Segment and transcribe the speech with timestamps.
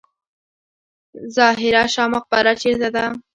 [1.35, 3.03] ظاهر شاه مقبره چیرته ده؟